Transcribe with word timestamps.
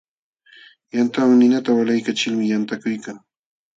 Yantawan 0.93 1.37
ninata 1.39 1.69
walaykachilmi 1.77 2.45
watyakuykan. 2.51 3.17